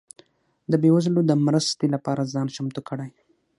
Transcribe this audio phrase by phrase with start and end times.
[0.69, 3.11] ده بيوزلو ده مرستي لپاره ځان چمتو کړئ